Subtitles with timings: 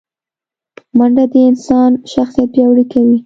[0.97, 3.17] منډه د انسان شخصیت پیاوړی کوي